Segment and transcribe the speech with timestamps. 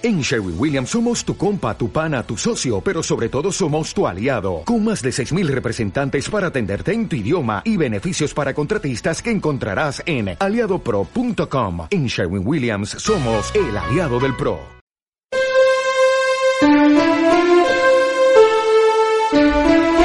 [0.00, 4.06] En Sherwin Williams somos tu compa, tu pana, tu socio, pero sobre todo somos tu
[4.06, 9.20] aliado, con más de 6.000 representantes para atenderte en tu idioma y beneficios para contratistas
[9.20, 11.88] que encontrarás en aliadopro.com.
[11.90, 14.60] En Sherwin Williams somos el aliado del PRO.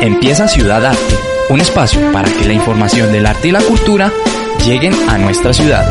[0.02, 1.16] Empieza Ciudad Arte,
[1.52, 4.12] un espacio para que la información del arte y la cultura
[4.66, 5.86] lleguen a nuestra ciudad.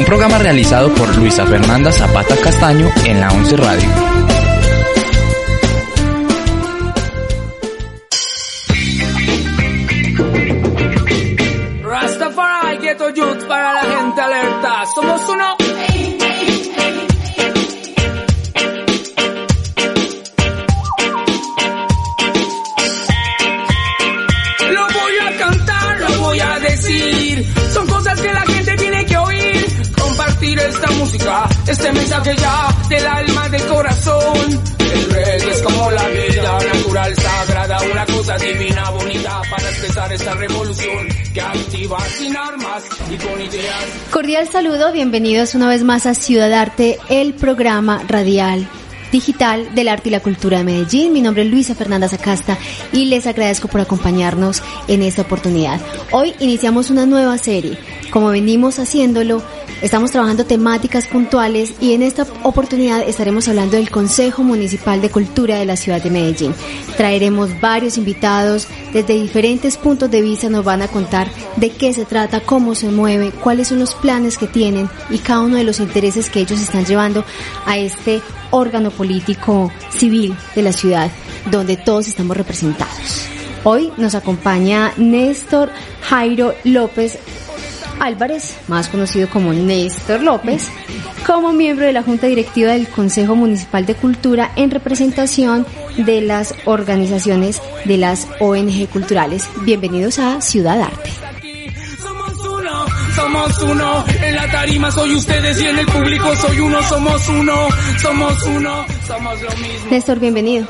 [0.00, 4.29] Un programa realizado por Luisa Fernanda Zapata Castaño en la 11 Radio.
[31.10, 34.60] Música, este mensaje ya del alma, del corazón.
[34.78, 40.34] El reggae es como la vida natural, sagrada, una cosa divina, bonita para empezar esta
[40.34, 43.84] revolución que activa sin armas y con ideas.
[44.12, 48.68] Cordial saludo, bienvenidos una vez más a Ciudad Arte, el programa radial
[49.10, 51.12] digital del arte y la cultura de Medellín.
[51.12, 52.58] Mi nombre es Luisa Fernanda Zacasta
[52.92, 55.80] y les agradezco por acompañarnos en esta oportunidad.
[56.12, 57.78] Hoy iniciamos una nueva serie.
[58.10, 59.42] Como venimos haciéndolo,
[59.82, 65.58] estamos trabajando temáticas puntuales y en esta oportunidad estaremos hablando del Consejo Municipal de Cultura
[65.58, 66.54] de la ciudad de Medellín.
[66.96, 72.04] Traeremos varios invitados desde diferentes puntos de vista, nos van a contar de qué se
[72.04, 75.80] trata, cómo se mueve, cuáles son los planes que tienen y cada uno de los
[75.80, 77.24] intereses que ellos están llevando
[77.64, 81.10] a este órgano político civil de la ciudad
[81.50, 83.26] donde todos estamos representados.
[83.64, 85.70] Hoy nos acompaña Néstor
[86.02, 87.18] Jairo López
[88.00, 90.68] Álvarez, más conocido como Néstor López,
[91.26, 95.66] como miembro de la Junta Directiva del Consejo Municipal de Cultura en representación
[95.98, 99.48] de las organizaciones de las ONG culturales.
[99.64, 101.29] Bienvenidos a Ciudad Arte.
[103.30, 104.04] Somos uno.
[104.24, 106.82] En la tarima soy ustedes y en el público soy uno.
[106.82, 107.68] Somos uno,
[108.02, 109.88] somos uno, somos lo mismo.
[109.88, 110.66] Néstor, bienvenido.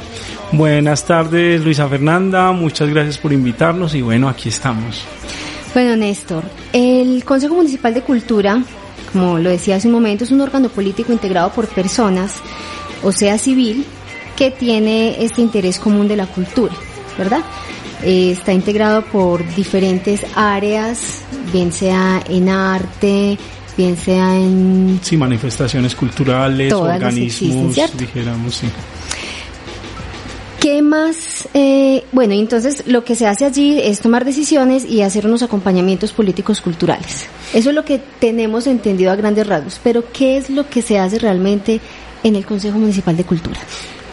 [0.53, 2.53] Buenas tardes, Luisa Fernanda.
[2.53, 5.07] Muchas gracias por invitarnos y bueno, aquí estamos.
[5.73, 6.45] Bueno, Néstor,
[6.75, 8.63] el Consejo Municipal de Cultura,
[9.11, 12.35] como lo decía hace un momento, es un órgano político integrado por personas,
[13.03, 13.87] o sea, civil,
[14.37, 16.75] que tiene este interés común de la cultura,
[17.17, 17.41] ¿verdad?
[18.03, 21.23] Eh, está integrado por diferentes áreas,
[21.53, 23.39] bien sea en arte,
[23.77, 25.01] bien sea en...
[25.03, 27.99] Sí, manifestaciones culturales, existen, organismos, ¿cierto?
[27.99, 28.69] dijéramos, sí.
[30.61, 31.49] ¿Qué más?
[31.55, 36.13] Eh, bueno, entonces lo que se hace allí es tomar decisiones y hacer unos acompañamientos
[36.13, 37.27] políticos culturales.
[37.55, 40.99] Eso es lo que tenemos entendido a grandes rasgos, pero ¿qué es lo que se
[40.99, 41.81] hace realmente
[42.23, 43.59] en el Consejo Municipal de Cultura?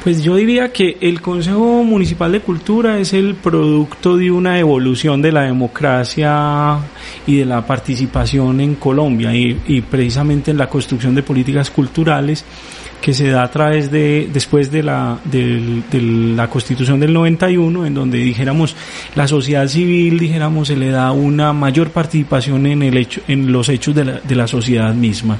[0.07, 5.21] Pues yo diría que el Consejo Municipal de Cultura es el producto de una evolución
[5.21, 6.79] de la democracia
[7.25, 12.45] y de la participación en Colombia y, y precisamente en la construcción de políticas culturales
[13.01, 17.85] que se da a través de, después de la, del- de la constitución del 91,
[17.85, 18.75] en donde dijéramos
[19.15, 23.69] la sociedad civil, dijéramos, se le da una mayor participación en el hecho, en los
[23.69, 25.37] hechos de la, de la sociedad misma.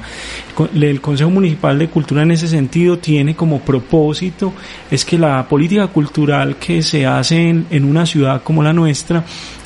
[0.74, 4.52] El Consejo Municipal de Cultura en ese sentido tiene como propósito
[4.90, 9.24] es que la política cultural que se hace en, en una ciudad como la nuestra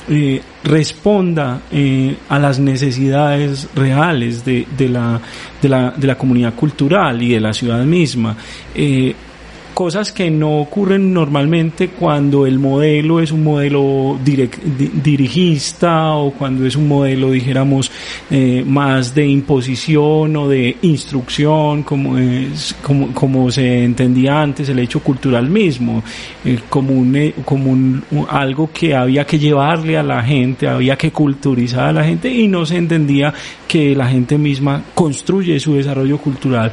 [0.08, 5.20] eh, responda eh, a las necesidades reales de, de, la,
[5.60, 8.36] de, la, de la comunidad cultural y de la ciudad misma.
[8.74, 9.14] Eh,
[9.72, 16.31] cosas que no ocurren normalmente cuando el modelo es un modelo direc- di- dirigista o
[16.33, 17.91] cuando es un modelo, dijéramos,
[18.31, 24.78] eh, más de imposición o de instrucción, como, es, como, como se entendía antes el
[24.78, 26.03] hecho cultural mismo,
[26.69, 31.11] como, un, como un, un- algo que había que llevarle a la gente, había que
[31.11, 33.32] culturizar a la gente y no se entendía
[33.66, 36.72] que la gente misma construye su desarrollo cultural.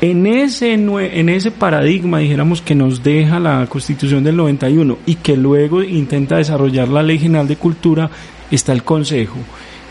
[0.00, 5.36] En ese, en ese paradigma, dijéramos, que nos deja la Constitución del 91 y que
[5.36, 8.08] luego intenta desarrollar la Ley General de Cultura,
[8.48, 9.38] está el Consejo.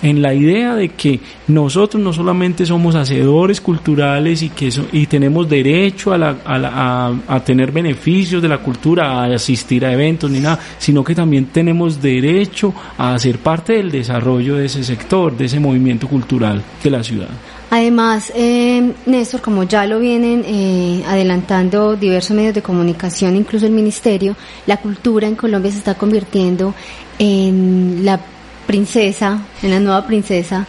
[0.01, 5.07] En la idea de que nosotros no solamente somos hacedores culturales y que so- y
[5.07, 9.92] tenemos derecho a, la- a, la- a tener beneficios de la cultura, a asistir a
[9.92, 14.83] eventos ni nada, sino que también tenemos derecho a ser parte del desarrollo de ese
[14.83, 17.30] sector, de ese movimiento cultural de la ciudad.
[17.69, 23.74] Además, eh, Néstor, como ya lo vienen eh, adelantando diversos medios de comunicación, incluso el
[23.74, 26.74] Ministerio, la cultura en Colombia se está convirtiendo
[27.19, 28.22] en la
[28.66, 30.66] princesa, en la nueva princesa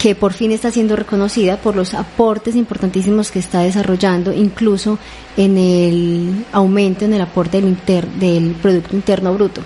[0.00, 4.98] que por fin está siendo reconocida por los aportes importantísimos que está desarrollando, incluso
[5.36, 7.76] en el aumento en el aporte del,
[8.18, 9.60] del Producto Interno Bruto.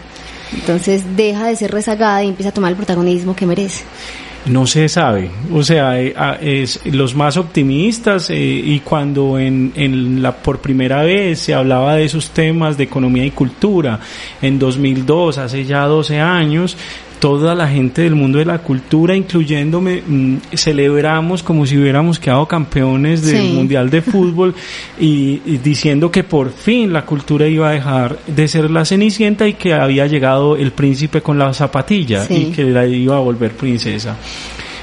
[0.52, 3.84] Entonces deja de ser rezagada y empieza a tomar el protagonismo que merece.
[4.46, 10.22] No se sabe, o sea, eh, es los más optimistas eh, y cuando en, en,
[10.22, 14.00] la por primera vez se hablaba de esos temas de economía y cultura
[14.42, 16.76] en 2002, hace ya 12 años,
[17.24, 22.46] toda la gente del mundo de la cultura, incluyéndome, mm, celebramos como si hubiéramos quedado
[22.46, 24.54] campeones del Mundial de Fútbol
[25.00, 29.54] y, diciendo que por fin la cultura iba a dejar de ser la cenicienta y
[29.54, 34.18] que había llegado el príncipe con la zapatilla y que la iba a volver princesa.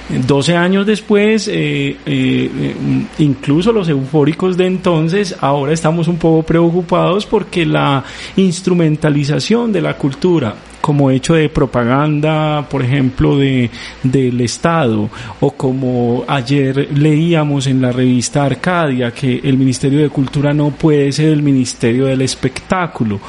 [0.09, 2.75] 12 años después, eh, eh,
[3.19, 8.03] incluso los eufóricos de entonces, ahora estamos un poco preocupados porque la
[8.35, 13.69] instrumentalización de la cultura como hecho de propaganda, por ejemplo, de,
[14.03, 20.53] del Estado, o como ayer leíamos en la revista Arcadia, que el Ministerio de Cultura
[20.53, 23.19] no puede ser el Ministerio del Espectáculo,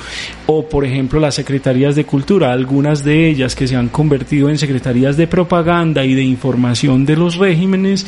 [0.47, 4.59] o por ejemplo las Secretarías de Cultura, algunas de ellas que se han convertido en
[4.59, 8.07] Secretarías de Propaganda y de Información de los regímenes,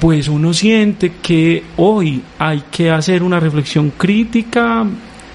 [0.00, 4.86] pues uno siente que hoy hay que hacer una reflexión crítica,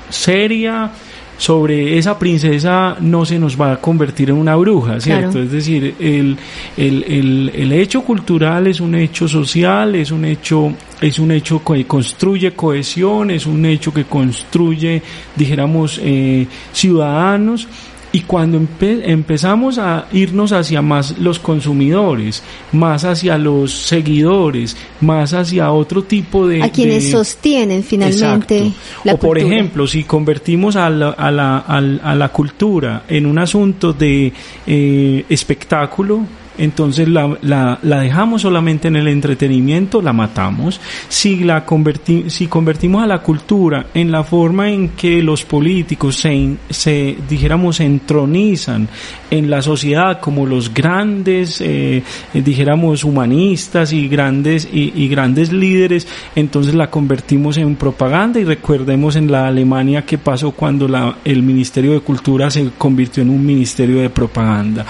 [0.10, 0.92] seria,
[1.38, 5.42] sobre esa princesa no se nos va a convertir en una bruja, ¿cierto?
[5.42, 6.38] Es decir, el,
[6.78, 11.64] el, el, el, hecho cultural es un hecho social, es un hecho, es un hecho
[11.64, 15.02] que construye cohesión, es un hecho que construye,
[15.36, 17.68] dijéramos, eh, ciudadanos
[18.16, 25.72] y cuando empezamos a irnos hacia más los consumidores, más hacia los seguidores, más hacia
[25.72, 26.62] otro tipo de...
[26.62, 28.72] A quienes sostienen finalmente
[29.04, 33.40] la O por ejemplo, si convertimos a la, a la, a la cultura en un
[33.40, 34.32] asunto de
[34.68, 36.24] eh, espectáculo,
[36.58, 40.80] entonces la, la, la, dejamos solamente en el entretenimiento, la matamos.
[41.08, 46.18] Si, la converti si convertimos a la cultura en la forma en que los políticos
[46.18, 48.88] se, se dijéramos, entronizan
[49.32, 52.04] en la sociedad como los grandes, eh,
[52.34, 59.16] dijéramos, humanistas y grandes, y, y grandes líderes, entonces la convertimos en propaganda y recordemos
[59.16, 63.44] en la Alemania qué pasó cuando la, el Ministerio de Cultura se convirtió en un
[63.46, 64.86] ministerio de propaganda.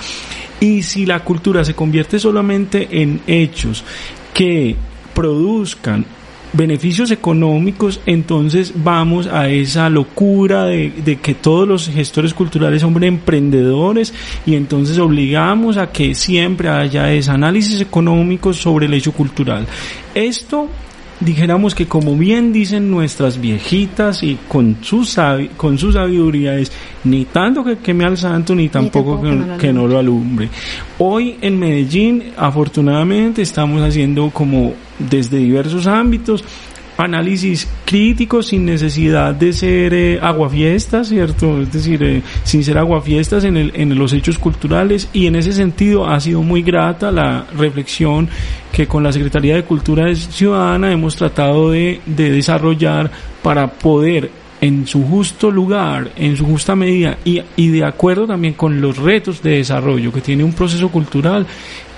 [0.64, 3.84] Y si la cultura se convierte solamente en hechos
[4.34, 4.78] que
[5.14, 6.06] produzcan
[6.54, 14.14] beneficios económicos, entonces vamos a esa locura de, que todos los gestores culturales son emprendedores
[14.46, 19.68] y entonces obligamos a que siempre haya ese análisis económico sobre el hecho cultural.
[20.16, 20.70] Esto
[21.20, 25.08] dijéramos que como bien dicen nuestras viejitas y con su,
[25.58, 26.72] con su sabiduría es
[27.04, 29.22] ni tanto que queme al santo ni tampoco,
[29.58, 30.50] que, no lo alumbre.
[31.00, 36.44] Hoy en Medellín afortunadamente estamos haciendo como desde diversos ámbitos
[36.98, 41.62] análisis crítico sin necesidad de ser eh, aguafiestas, ¿cierto?
[41.62, 45.54] Es decir, eh, sin ser aguafiestas en, el, en los hechos culturales y en ese
[45.54, 48.30] sentido ha sido muy grata la reflexión
[48.72, 53.12] que con la Secretaría de Cultura Ciudadana hemos tratado de, de desarrollar
[53.42, 58.54] para poder en su justo lugar, en su justa medida y, y, de acuerdo también
[58.54, 61.46] con los retos de desarrollo que tiene un proceso cultural,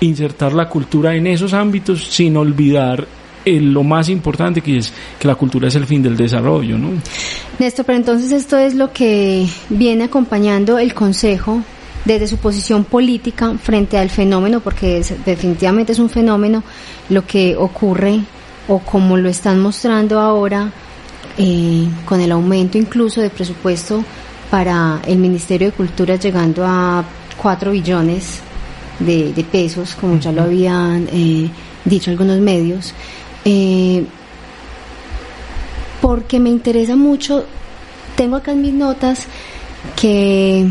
[0.00, 3.06] insertar la cultura en esos ámbitos sin olvidar
[3.46, 6.90] lo más importante que es que la cultura es el fin del desarrollo, ¿no?
[7.58, 11.62] Néstor, pero entonces esto es lo que viene acompañando el Consejo
[12.04, 16.62] desde su posición política frente al fenómeno, porque definitivamente es un fenómeno
[17.08, 18.20] lo que ocurre
[18.68, 20.72] o como lo están mostrando ahora
[21.38, 24.04] eh, con el aumento incluso de presupuesto
[24.50, 27.04] para el Ministerio de Cultura llegando a
[27.36, 28.40] 4 billones
[29.00, 31.50] de, pesos, como ya lo habían eh,
[31.84, 32.94] dicho algunos medios.
[33.48, 34.04] Eh,
[36.02, 37.44] porque me interesa mucho,
[38.16, 39.26] tengo acá en mis notas
[39.94, 40.66] que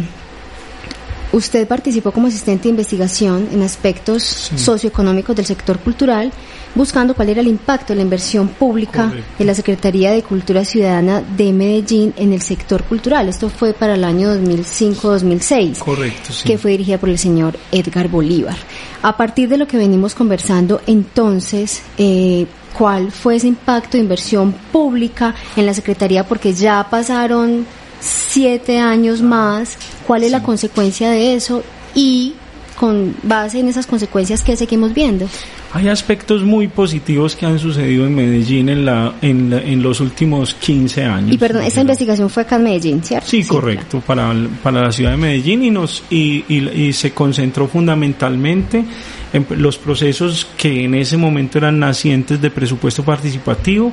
[1.36, 6.32] usted participó como asistente de investigación en aspectos socioeconómicos del sector cultural,
[6.74, 11.22] buscando cuál era el impacto de la inversión pública de la Secretaría de Cultura Ciudadana
[11.22, 13.28] de Medellín en el sector cultural.
[13.28, 18.58] Esto fue para el año 2005-2006, Correcto, que fue dirigida por el señor Edgar Bolívar.
[19.02, 22.46] A partir de lo que venimos conversando, entonces, eh,
[22.78, 27.66] cuál fue ese impacto de inversión pública en la Secretaría, porque ya pasaron
[28.06, 32.36] siete años más, cuál es la consecuencia de eso y
[32.76, 35.28] con base en esas consecuencias que seguimos viendo.
[35.74, 40.54] hay aspectos muy positivos que han sucedido en Medellín en, la, en, en los últimos
[40.56, 41.32] 15 años.
[41.34, 43.30] Y perdón, esta investigación fue acá en Medellín, ¿cierto?
[43.30, 47.68] Sí, correcto, para, para la ciudad de Medellín y, nos, y, y, y se concentró
[47.68, 48.86] fundamentalmente en
[49.58, 53.92] los procesos que en ese momento eran nacientes de presupuesto participativo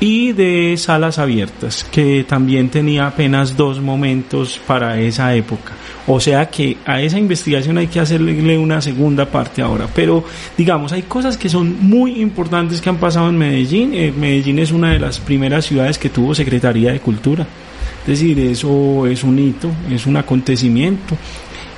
[0.00, 5.72] y de salas abiertas, que también tenía apenas dos momentos para esa época.
[6.06, 9.86] O sea que a esa investigación hay que hacerle una segunda parte ahora.
[9.94, 10.24] Pero
[10.56, 13.92] digamos, hay cosas que son muy importantes que han pasado en Medellín.
[13.94, 17.46] Eh, Medellín es una de las primeras ciudades que tuvo Secretaría de Cultura.
[18.02, 21.14] Es decir, eso es un hito, es un acontecimiento.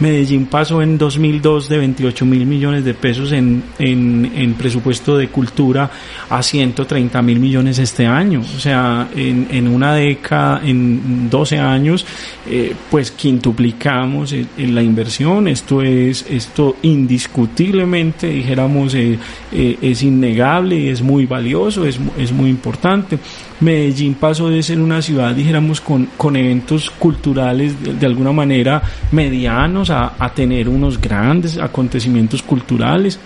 [0.01, 5.29] Medellín pasó en 2002 de 28 mil millones de pesos en, en, en, presupuesto de
[5.29, 5.91] cultura
[6.29, 8.41] a 130 mil millones este año.
[8.41, 12.07] O sea, en, en una década, en 12 años,
[12.49, 15.49] eh, pues quintuplicamos en, la inversión.
[15.49, 19.19] Esto es, esto indiscutiblemente, dijéramos, eh,
[19.53, 23.19] eh, es innegable y es muy valioso, es, es muy importante.
[23.61, 28.83] Medellín pasó de ser una ciudad, dijéramos, con, con eventos culturales de, de alguna manera
[29.13, 33.19] medianos a, a, tener unos grandes acontecimientos culturales.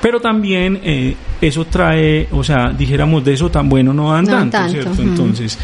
[0.00, 4.30] Pero también eh, eso trae, o sea, dijéramos de eso tan bueno no dan no
[4.30, 4.90] tanto, tanto, ¿cierto?
[4.90, 5.02] Uh -huh.
[5.02, 5.58] Entonces,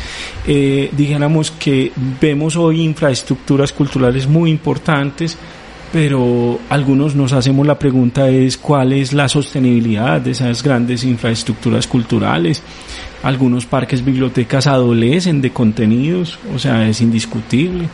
[0.46, 5.36] eh, dijéramos que vemos hoy infraestructuras culturales muy importantes,
[5.92, 11.86] pero algunos nos hacemos la pregunta es cuál es la sostenibilidad de esas grandes infraestructuras
[11.86, 12.62] culturales.
[13.22, 17.88] Algunos parques, bibliotecas adolecen de contenidos, o sea, es indiscutible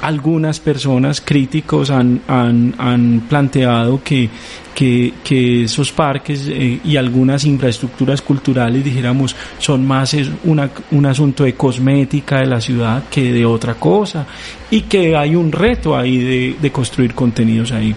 [0.00, 4.28] algunas personas críticos han, han, han planteado que,
[4.74, 11.06] que, que, esos parques eh, y algunas infraestructuras culturales, dijéramos, son más es una, un
[11.06, 14.26] asunto de cosmética de la ciudad que de otra cosa
[14.70, 17.94] y que hay un reto ahí de, de construir contenidos ahí.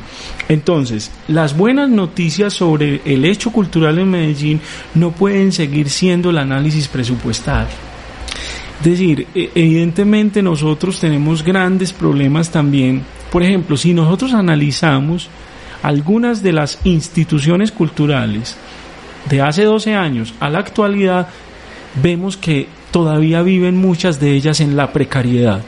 [0.50, 4.62] Entonces, las buenas noticias sobre el hecho cultural en Medellín
[4.96, 7.91] no pueden seguir siendo el análisis presupuestario
[8.82, 13.04] es decir, evidentemente nosotros tenemos grandes problemas también.
[13.32, 15.30] Por ejemplo, si nosotros analizamos
[15.84, 18.58] algunas de las instituciones culturales
[19.30, 21.28] de hace 12 años a la actualidad,
[22.02, 25.62] vemos que todavía viven muchas de ellas en la precariedad.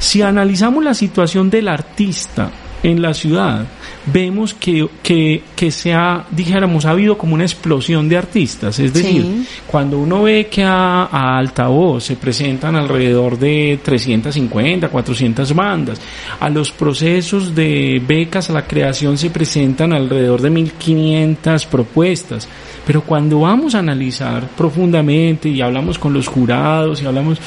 [0.00, 2.50] Si analizamos la situación del artista
[2.82, 3.66] en la ciudad,
[4.06, 8.78] vemos que, que, que se ha, dijéramos, ha habido como una explosión de artistas.
[8.78, 9.46] Es decir, sí.
[9.66, 16.00] cuando uno ve que a, a altavoz se presentan alrededor de 350, 400 bandas,
[16.38, 22.48] a los procesos de becas a la creación se presentan alrededor de 1500 propuestas.
[22.86, 27.38] Pero cuando vamos a analizar profundamente y hablamos con los jurados y hablamos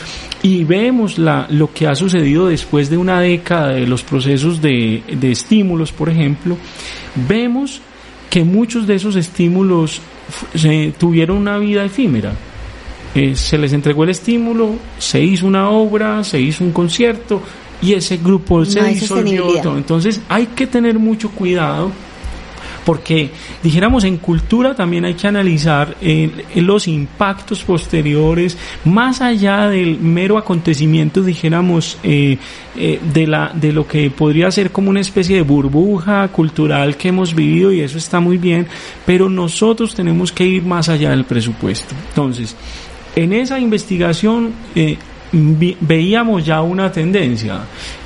[0.43, 5.01] y vemos la, lo que ha sucedido después de una década de los procesos de,
[5.07, 6.42] de estímulos, por ejemplo,
[7.27, 7.81] vemos
[8.29, 10.01] que muchos de esos estímulos
[10.55, 12.33] se, tuvieron una vida efímera.
[13.15, 17.41] Eh, se les entregó el estímulo, se hizo una obra, se hizo un concierto
[17.81, 19.77] y ese grupo no se disolvió.
[19.77, 21.91] Entonces hay que tener mucho cuidado
[22.85, 29.99] porque dijéramos en cultura también hay que analizar eh, los impactos posteriores más allá del
[29.99, 32.37] mero acontecimiento dijéramos eh,
[32.75, 37.09] eh, de la de lo que podría ser como una especie de burbuja cultural que
[37.09, 38.67] hemos vivido y eso está muy bien
[39.05, 41.95] pero nosotros tenemos que ir más allá del presupuesto.
[42.09, 42.55] Entonces
[43.15, 44.97] en esa investigación eh,
[45.33, 47.61] veíamos ya una tendencia,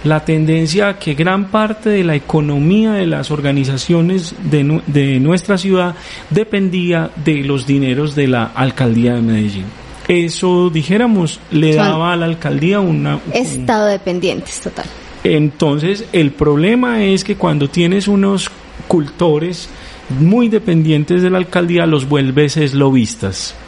[0.06, 5.96] la tendencia que gran parte de la economía de las organizaciones de, de nuestra ciudad
[6.30, 9.66] dependía de los dineros de la alcaldía de Medellín.
[10.08, 13.20] Eso, dijéramos, le daba a la alcaldía una...
[13.34, 14.86] Estado dependientes, total.
[15.24, 18.50] Entonces, el problema es que cuando tienes unos
[18.88, 19.70] cultores
[20.20, 22.06] muy dependientes de la alcaldía los.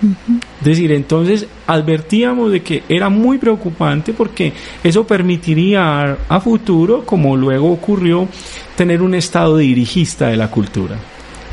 [0.01, 0.41] Uh -huh.
[0.59, 4.53] Es decir, entonces advertíamos de que era muy preocupante porque
[4.83, 8.27] eso permitiría a, a, futuro, como luego ocurrió,
[8.75, 10.97] tener un estado dirigista de la cultura.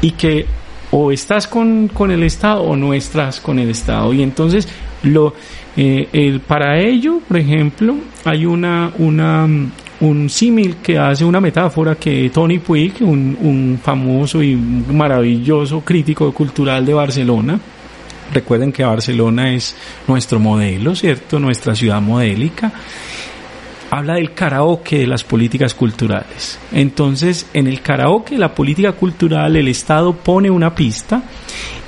[0.03, 0.47] Y que
[0.91, 4.13] o estás con, con el Estado o no estás con el Estado.
[4.13, 4.69] Y entonces,
[5.03, 5.35] lo,
[5.77, 9.49] eh, el, para ello, por ejemplo, hay una, una,
[10.01, 16.33] un símil que hace una metáfora que Tony Puig, un, un, famoso y maravilloso crítico
[16.33, 17.59] cultural de Barcelona,
[18.33, 19.75] recuerden que Barcelona es
[20.07, 21.39] nuestro modelo, ¿cierto?
[21.39, 22.73] Nuestra ciudad modélica.
[23.89, 26.59] Habla del karaoke de las políticas culturales.
[26.73, 31.23] Entonces, en el karaoke, la política cultural, el Estado pone una pista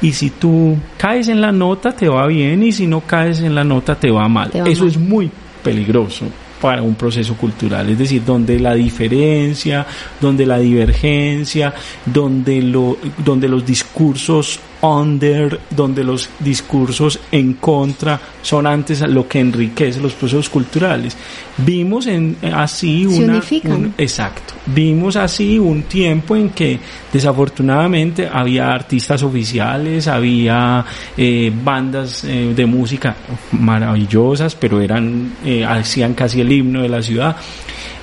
[0.01, 3.55] y si tú caes en la nota te va bien y si no caes en
[3.55, 4.51] la nota te va mal.
[4.51, 4.91] Te va Eso mal.
[4.91, 5.31] es muy
[5.63, 6.27] peligroso
[6.61, 9.87] para un proceso cultural, es decir, donde la diferencia,
[10.21, 11.73] donde la divergencia,
[12.05, 19.41] donde, lo, donde los discursos under, donde los discursos en contra son antes lo que
[19.41, 21.17] enriquece los procesos culturales.
[21.59, 26.79] Vimos en, así una, un, exacto, vimos así un tiempo en que
[27.13, 30.85] desafortunadamente había artistas oficiales, había
[31.17, 33.17] eh, bandas eh, de música
[33.53, 37.37] maravillosas, pero eran eh, hacían casi el himno de la ciudad.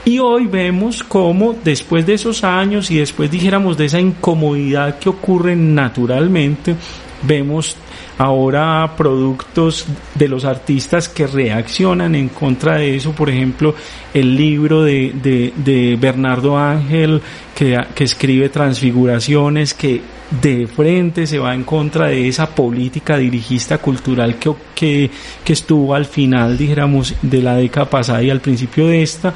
[0.06, 5.10] Y hoy vemos cómo después de esos años y después dijéramos de esa incomodidad que
[5.10, 6.76] ocurre naturalmente,
[7.24, 7.76] vemos
[8.20, 13.74] ahora productos de los artistas que reaccionan en contra de eso, por ejemplo,
[14.14, 15.12] el libro de,
[15.56, 17.20] de, Bernardo Ángel
[17.56, 20.02] que, que, escribe Transfiguraciones, que
[20.42, 25.10] de frente se va en contra de esa política dirigista cultural que,
[25.44, 29.34] que estuvo al final, dijéramos, de la década pasada y al principio de esta,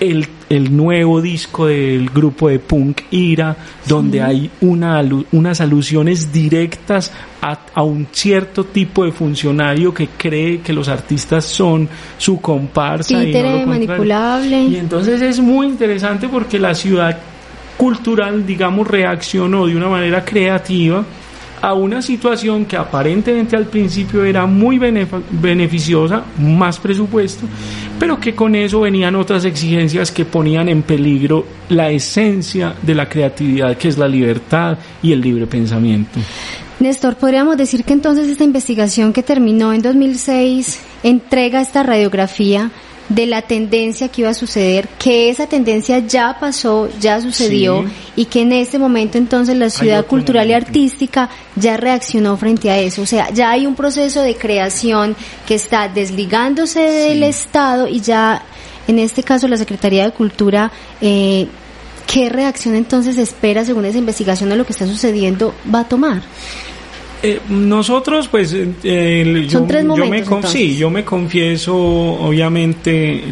[0.00, 7.12] el, el, nuevo disco del grupo de punk Ira, donde hay una, unas alusiones directas
[7.40, 11.88] a, a, un cierto tipo de funcionario que cree que los artistas son
[12.18, 14.62] su comparsa y, no lo manipulable.
[14.64, 17.18] Y entonces es muy interesante porque la ciudad
[17.76, 21.04] cultural, digamos, reaccionó de una manera creativa
[21.60, 27.46] a una situación que aparentemente al principio era muy beneficiosa, más presupuesto,
[27.98, 33.08] pero que con eso venían otras exigencias que ponían en peligro la esencia de la
[33.08, 36.18] creatividad, que es la libertad y el libre pensamiento.
[36.78, 42.70] Néstor, podríamos decir que entonces esta investigación que terminó en 2006 entrega esta radiografía
[43.08, 47.88] de la tendencia que iba a suceder, que esa tendencia ya pasó, ya sucedió sí.
[48.16, 50.66] y que en este momento entonces la ciudad cultural momento.
[50.66, 53.02] y artística ya reaccionó frente a eso.
[53.02, 55.14] O sea, ya hay un proceso de creación
[55.46, 57.26] que está desligándose del.
[57.26, 58.42] Estado y ya,
[58.86, 60.70] en este caso, la Secretaría de Cultura,
[61.00, 61.48] eh,
[62.06, 66.22] ¿qué reacción entonces espera según esa investigación de lo que está sucediendo va a tomar?
[67.22, 73.22] Eh, nosotros, pues, eh, yo, yo, me, sí, yo me confieso, obviamente,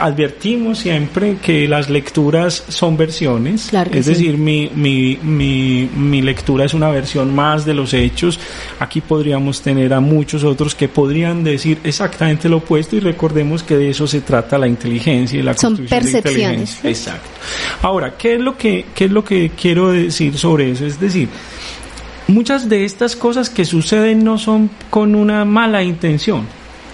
[0.00, 4.12] advertimos siempre que las lecturas son versiones, claro es sí.
[4.12, 8.40] decir, mi, mi, mi, mi, lectura es una versión más de los hechos.
[8.80, 13.76] Aquí podríamos tener a muchos otros que podrían decir exactamente lo opuesto y recordemos que
[13.76, 16.34] de eso se trata la inteligencia y la son construcción percepciones.
[16.34, 16.90] de inteligencia.
[16.90, 17.28] Exacto.
[17.82, 20.86] Ahora, ¿qué es lo que, qué es lo que quiero decir sobre eso?
[20.86, 21.28] Es decir,
[22.28, 26.46] muchas de estas cosas que suceden no son con una mala intención.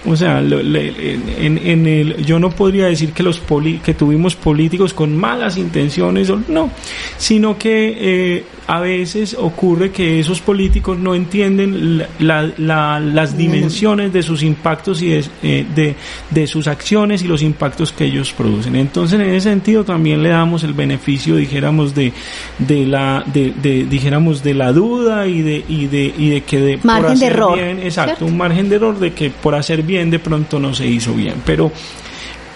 [0.05, 1.13] O sea, le,
[1.45, 5.57] en, en, el, yo no podría decir que los poli, que tuvimos políticos con malas
[5.57, 6.71] intenciones, no,
[7.17, 7.97] sino que
[8.37, 14.23] eh, a veces ocurre que esos políticos no entienden la, la, la, las dimensiones de
[14.23, 15.95] sus impactos y de, eh, de,
[16.29, 18.75] de, sus acciones y los impactos que ellos producen.
[18.75, 22.13] Entonces, en ese sentido, también le damos el beneficio, dijéramos, de,
[22.59, 26.59] de la, de, de dijéramos, de la duda y de, y de, y de que
[26.59, 28.25] de, margen por hacer de error, bien, exacto, ¿cierto?
[28.25, 31.35] un margen de error de que por hacer bien de pronto no se hizo bien.
[31.45, 31.71] Pero,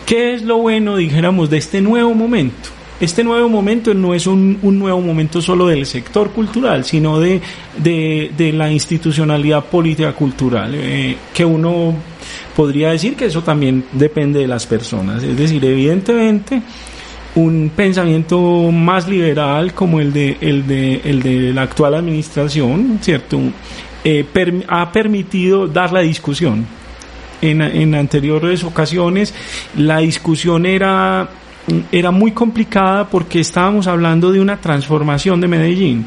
[0.06, 2.70] ¿qué es lo bueno, dijéramos, de este nuevo momento?
[3.00, 7.42] Este nuevo momento no es un, un, nuevo momento solo del sector cultural, sino de,
[7.78, 11.94] de, de la institucionalidad política cultural, eh, que uno
[12.56, 15.22] podría decir que eso también depende de las personas.
[15.24, 16.62] Es decir, evidentemente,
[17.36, 23.40] un pensamiento más liberal como el de, el de, el de la actual administración, ¿cierto?
[24.06, 24.26] Eh,
[24.70, 26.66] ha permitido dar la discusión.
[27.42, 29.34] En, en anteriores ocasiones
[29.76, 31.30] la discusión era
[31.92, 36.06] era muy complicada porque estábamos hablando de una transformación de Medellín.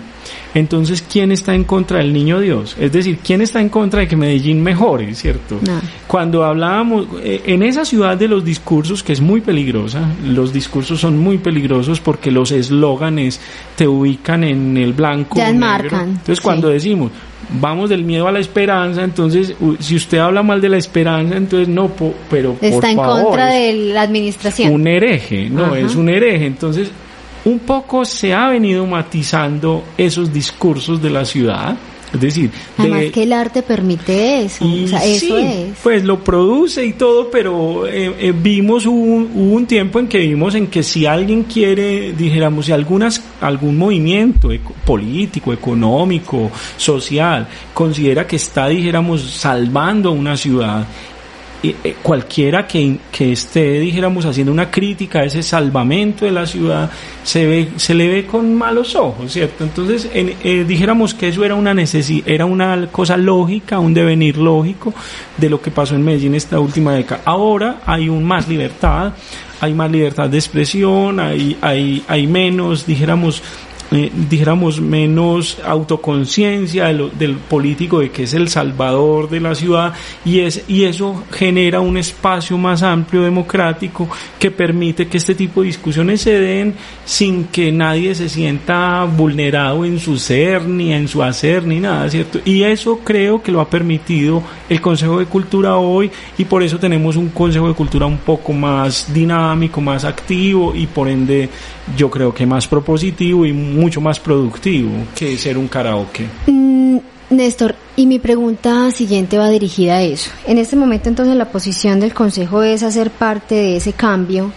[0.55, 2.77] Entonces, ¿quién está en contra del niño Dios?
[2.79, 5.59] Es decir, ¿quién está en contra de que Medellín mejore, cierto?
[5.67, 5.81] No.
[6.07, 11.01] Cuando hablábamos, eh, en esa ciudad de los discursos, que es muy peligrosa, los discursos
[11.01, 13.41] son muy peligrosos porque los eslóganes
[13.77, 15.37] te ubican en el blanco.
[15.37, 15.61] Ya negro.
[15.61, 16.09] marcan.
[16.11, 16.75] Entonces, cuando sí.
[16.75, 17.13] decimos,
[17.61, 21.69] vamos del miedo a la esperanza, entonces si usted habla mal de la esperanza, entonces
[21.69, 24.73] no, po, pero está por en favor, contra de la administración.
[24.73, 25.79] Un hereje, no, Ajá.
[25.79, 26.47] es un hereje.
[26.47, 26.91] Entonces,
[27.45, 31.77] un poco se ha venido matizando esos discursos de la ciudad.
[32.13, 35.79] Es decir, además de, que el arte permite eso, y o sea, eso sí, es.
[35.83, 40.17] Pues lo produce y todo, pero eh, eh, vimos un, hubo un tiempo en que
[40.19, 47.47] vimos en que si alguien quiere, dijéramos, si algunas, algún movimiento eco, político, económico, social,
[47.75, 50.87] considera que está, dijéramos, salvando una ciudad
[51.61, 56.89] eh, cualquiera que, que, esté, dijéramos, haciendo una crítica a ese salvamento de la ciudad,
[57.25, 59.65] se ve, se le ve con malos ojos, ¿cierto?
[59.65, 64.95] Entonces, eh, dijéramos que eso era una necesidad, era una cosa lógica, un devenir lógico
[65.37, 67.23] de lo que pasó en Medellín esta última década.
[67.25, 69.15] Ahora hay un más libertad,
[69.61, 73.43] hay más libertad de expresión, hay, hay, hay menos, dijéramos,
[73.91, 79.95] eh, dijéramos, menos autoconciencia del político de que es el salvador de la ciudad
[80.27, 84.07] y, es, y eso genera un espacio más amplio democrático
[84.39, 86.75] que permite que este tipo de discusiones se den
[87.07, 92.11] sin que nadie se sienta vulnerado en su ser, ni en su hacer, ni nada,
[92.11, 92.41] ¿cierto?
[92.45, 96.79] Y eso creo que lo ha permitido el Consejo de Cultura hoy y por eso
[96.79, 101.49] tenemos un Consejo de Cultura un poco más dinámico, más activo y por ende
[101.97, 106.27] yo creo que más propositivo y mucho más productivo que ser un karaoke.
[106.47, 106.99] Mm,
[107.31, 110.31] Néstor, y mi pregunta siguiente va dirigida a eso.
[110.47, 114.53] En este momento entonces la posición del Consejo es hacer parte de ese cambio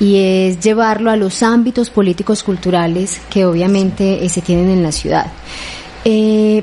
[0.00, 4.92] y es llevarlo a los ámbitos políticos culturales que obviamente eh, se tienen en la
[4.92, 5.26] ciudad.
[6.04, 6.62] Eh,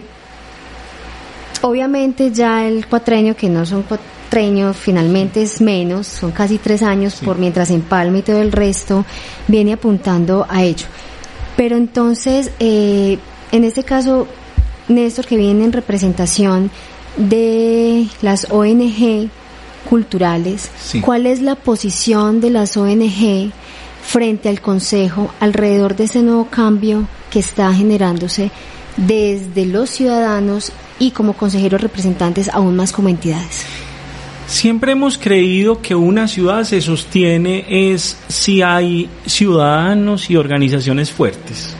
[1.61, 7.15] obviamente ya el cuatrenio, que no son cuatreños, finalmente es menos, son casi tres años,
[7.23, 9.05] por mientras en Palma y todo el resto
[9.47, 10.87] viene apuntando a ello.
[11.55, 13.17] Pero entonces, eh,
[13.51, 14.27] en este caso,
[14.87, 16.69] Néstor, que viene en representación
[17.17, 19.29] de las ONG
[19.89, 20.69] culturales,
[21.01, 23.51] ¿cuál es la posición de las ONG
[24.03, 28.51] frente al Consejo alrededor de ese nuevo cambio que está generándose
[28.97, 33.65] desde los ciudadanos y como consejeros representantes aún más como entidades?
[34.47, 41.75] Siempre hemos creído que una ciudad se sostiene es si hay ciudadanos y organizaciones fuertes.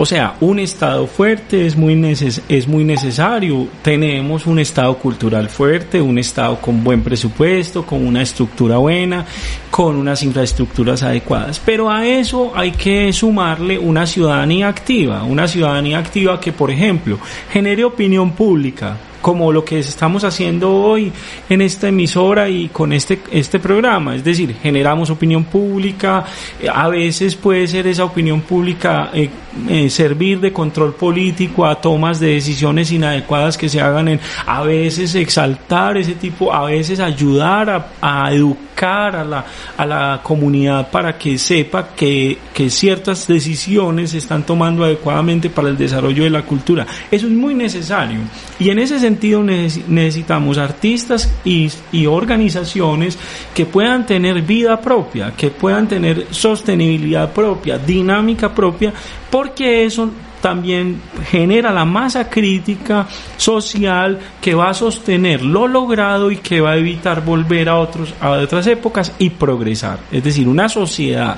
[0.00, 2.00] O sea, un Estado fuerte es muy,
[2.48, 3.66] es muy necesario.
[3.82, 9.26] Tenemos un Estado cultural fuerte, un Estado con buen presupuesto, con una estructura buena,
[9.70, 11.60] con unas infraestructuras adecuadas.
[11.64, 17.18] Pero a eso hay que sumarle una ciudadanía activa, una ciudadanía activa que, por ejemplo,
[17.52, 21.12] genere opinión pública, como lo que estamos haciendo hoy
[21.48, 24.14] en esta emisora y con este, este programa.
[24.14, 26.24] Es decir, generamos opinión pública,
[26.72, 29.28] a veces puede ser esa opinión pública eh,
[29.68, 34.62] eh, servir de control político a tomas de decisiones inadecuadas que se hagan en, a
[34.62, 39.44] veces exaltar ese tipo, a veces ayudar a, a educar a la,
[39.76, 45.68] a la comunidad para que sepa que, que ciertas decisiones se están tomando adecuadamente para
[45.68, 46.86] el desarrollo de la cultura.
[47.10, 48.20] Eso es muy necesario.
[48.58, 53.18] Y en ese sentido necesitamos artistas y, y organizaciones
[53.54, 58.92] que puedan tener vida propia, que puedan tener sostenibilidad propia, dinámica propia,
[59.30, 66.38] porque eso también genera la masa crítica social que va a sostener lo logrado y
[66.38, 69.98] que va a evitar volver a otros a otras épocas y progresar.
[70.10, 71.36] Es decir, una sociedad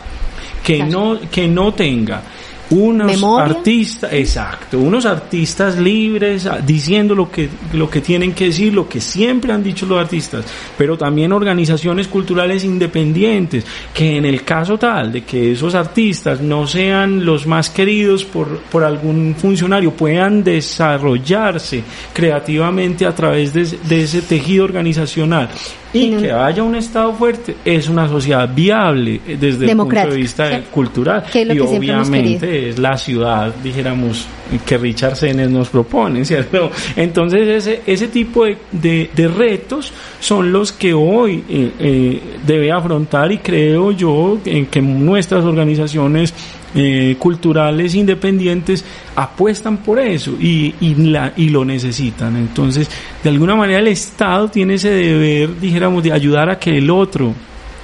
[0.62, 2.22] que no que no tenga
[2.70, 8.72] unos artistas, exacto, unos artistas libres ah, diciendo lo que, lo que tienen que decir,
[8.72, 10.44] lo que siempre han dicho los artistas,
[10.78, 16.66] pero también organizaciones culturales independientes, que en el caso tal de que esos artistas no
[16.66, 24.02] sean los más queridos por, por algún funcionario, puedan desarrollarse creativamente a través de, de
[24.02, 25.48] ese tejido organizacional
[25.92, 30.16] y que haya un Estado fuerte es una sociedad viable eh, desde el punto de
[30.16, 31.24] vista cultural.
[31.34, 34.26] Y obviamente es la ciudad dijéramos
[34.64, 40.72] que Richard Senes nos propone cierto entonces ese ese tipo de, de, retos son los
[40.72, 46.34] que hoy eh, eh, debe afrontar y creo yo en que nuestras organizaciones
[46.74, 48.84] eh, culturales independientes
[49.16, 52.36] apuestan por eso y, y, la, y lo necesitan.
[52.36, 52.88] Entonces,
[53.22, 57.34] de alguna manera el Estado tiene ese deber, dijéramos, de ayudar a que el otro,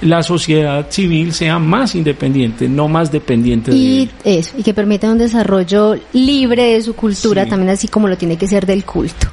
[0.01, 5.09] la sociedad civil sea más independiente, no más dependiente y de eso y que permita
[5.09, 9.27] un desarrollo libre de su cultura, también así como lo tiene que ser del culto.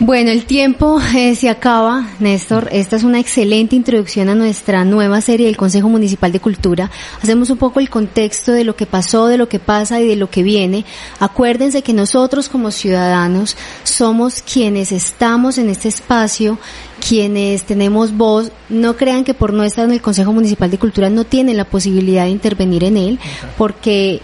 [0.00, 2.68] Bueno, el tiempo eh, se acaba, Néstor.
[2.70, 6.88] Esta es una excelente introducción a nuestra nueva serie del Consejo Municipal de Cultura.
[7.20, 10.14] Hacemos un poco el contexto de lo que pasó, de lo que pasa y de
[10.14, 10.84] lo que viene.
[11.18, 16.60] Acuérdense que nosotros como ciudadanos somos quienes estamos en este espacio,
[17.06, 18.52] quienes tenemos voz.
[18.68, 21.64] No crean que por no estar en el Consejo Municipal de Cultura no tienen la
[21.64, 23.18] posibilidad de intervenir en él,
[23.56, 24.22] porque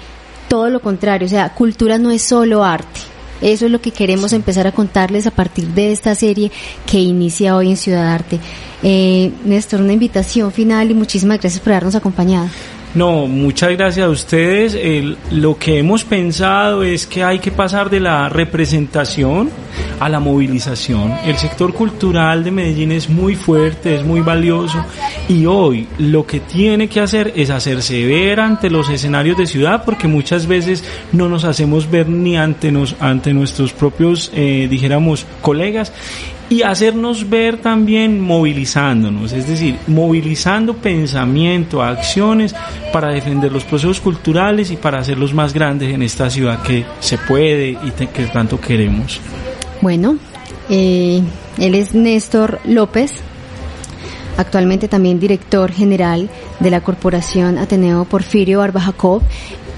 [0.49, 3.14] todo lo contrario, o sea, cultura no es solo arte
[3.53, 6.51] eso es lo que queremos empezar a contarles a partir de esta serie
[6.87, 8.41] que inicia hoy en Ciudad Arte.
[8.83, 12.49] Eh, Néstor, una invitación final y muchísimas gracias por habernos acompañado.
[12.95, 14.79] No, muchas gracias a ustedes.
[15.31, 19.51] lo que hemos pensado es que hay que pasar de la representación
[20.01, 21.13] a la movilización.
[21.25, 24.85] El sector cultural de Medellín es muy fuerte, es muy valioso
[25.29, 29.85] y hoy lo que tiene que hacer es hacerse ver ante los escenarios de ciudad
[29.85, 35.27] porque muchas veces no nos hacemos ver ni ante, nos, ante nuestros propios, eh, dijéramos,
[35.41, 35.93] colegas
[36.51, 42.55] y hacernos ver también movilizándonos, es decir, movilizando pensamiento, acciones
[42.93, 47.19] para defender los procesos culturales y para hacerlos más grandes en esta ciudad que se
[47.19, 49.21] puede y que tanto queremos.
[49.85, 50.17] Bueno,
[50.71, 51.21] eh,
[51.59, 53.13] él es Néstor López,
[54.39, 59.21] actualmente también director general de la Corporación Ateneo Porfirio Barba Jacob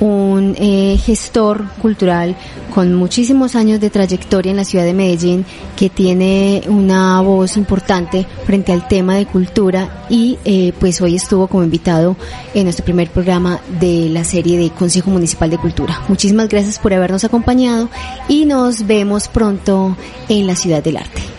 [0.00, 2.36] un eh, gestor cultural
[2.74, 5.44] con muchísimos años de trayectoria en la ciudad de Medellín
[5.76, 11.46] que tiene una voz importante frente al tema de cultura y eh, pues hoy estuvo
[11.46, 12.16] como invitado
[12.54, 16.02] en nuestro primer programa de la serie de Consejo Municipal de Cultura.
[16.08, 17.88] Muchísimas gracias por habernos acompañado
[18.28, 19.96] y nos vemos pronto
[20.28, 21.35] en la Ciudad del Arte.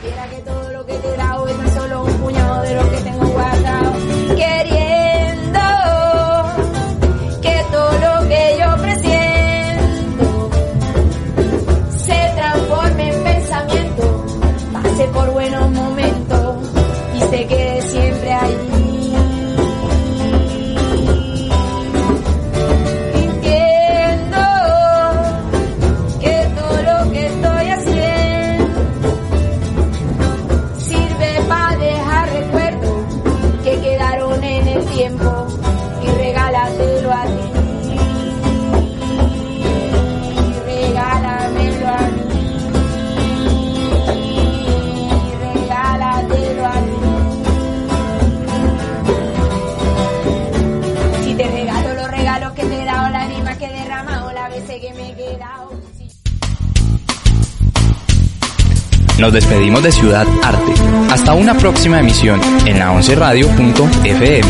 [59.28, 60.74] Nos despedimos de Ciudad Arte.
[61.12, 64.42] Hasta una próxima emisión en la 11radio.fm.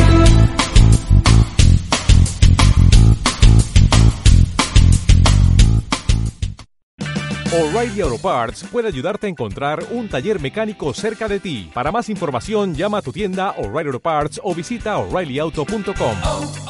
[7.52, 11.72] O'Reilly Auto Parts puede ayudarte a encontrar un taller mecánico cerca de ti.
[11.74, 16.18] Para más información, llama a tu tienda O'Reilly Auto Parts o visita oreillyauto.com.
[16.24, 16.68] Oh,